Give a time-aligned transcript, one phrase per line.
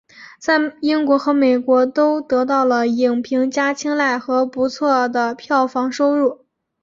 [0.39, 6.43] 在英国和美国都得到了影评家青睐和不错的票房收入。